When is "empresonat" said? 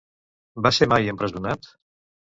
1.13-1.73